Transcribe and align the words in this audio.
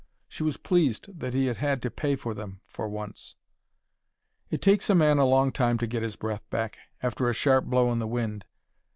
She 0.27 0.41
was 0.41 0.57
pleased 0.57 1.19
that 1.19 1.35
he 1.35 1.45
had 1.45 1.57
had 1.57 1.79
to 1.83 1.91
pay 1.91 2.15
for 2.15 2.33
them, 2.33 2.61
for 2.65 2.89
once. 2.89 3.35
It 4.49 4.59
takes 4.59 4.89
a 4.89 4.95
man 4.95 5.19
a 5.19 5.25
long 5.25 5.51
time 5.51 5.77
to 5.77 5.85
get 5.85 6.01
his 6.01 6.15
breath 6.15 6.41
back, 6.49 6.79
after 7.03 7.29
a 7.29 7.33
sharp 7.33 7.65
blow 7.65 7.91
in 7.91 7.99
the 7.99 8.07
wind. 8.07 8.45